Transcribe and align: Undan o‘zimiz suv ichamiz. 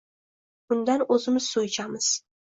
Undan 0.75 1.03
o‘zimiz 1.17 1.49
suv 1.51 1.67
ichamiz. 1.67 2.09